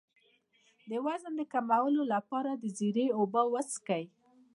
د 0.89 0.91
وزن 1.05 1.33
د 1.37 1.41
کمولو 1.53 2.01
لپاره 2.13 2.51
د 2.53 2.63
زیرې 2.77 3.07
اوبه 3.19 3.41
وڅښئ 3.51 4.05